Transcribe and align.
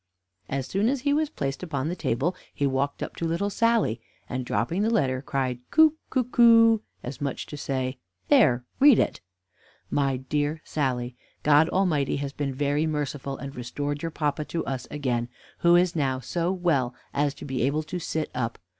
As 0.49 0.65
soon 0.65 0.89
as 0.89 1.01
he 1.01 1.13
was 1.13 1.29
placed 1.29 1.61
upon 1.61 1.87
the 1.87 1.95
table, 1.95 2.35
he 2.55 2.65
walked 2.65 3.03
up 3.03 3.15
to 3.17 3.27
little 3.27 3.51
Sally, 3.51 4.01
and 4.27 4.43
dropping 4.43 4.81
the 4.81 4.89
letter, 4.89 5.21
cried 5.21 5.59
"Co, 5.69 5.93
co, 6.09 6.23
coo;" 6.23 6.81
as 7.03 7.21
much 7.21 7.41
as 7.43 7.49
to 7.49 7.57
say, 7.57 7.97
"There, 8.27 8.65
read 8.79 8.97
it." 8.97 9.21
"My 9.91 10.17
dear 10.17 10.59
Sally 10.65 11.15
God 11.43 11.69
Almighty 11.69 12.15
has 12.15 12.33
been 12.33 12.51
very 12.51 12.87
merciful 12.87 13.37
and 13.37 13.55
restored 13.55 14.01
your 14.01 14.09
papa 14.09 14.43
to 14.45 14.65
us 14.65 14.87
again, 14.89 15.29
who 15.59 15.75
is 15.75 15.95
now 15.95 16.19
so 16.19 16.51
well 16.51 16.95
as 17.13 17.35
to 17.35 17.45
be 17.45 17.61
able 17.61 17.83
to 17.83 17.99
sit 17.99 18.31
up. 18.33 18.57